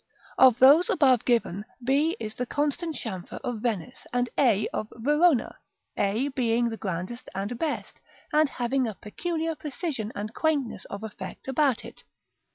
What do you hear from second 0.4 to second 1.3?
Of those above